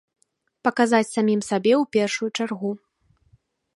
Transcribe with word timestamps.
Паказаць 0.67 1.11
самым 1.17 1.41
сабе 1.49 1.73
ў 1.81 1.93
першую 1.97 2.29
чаргу. 2.39 2.71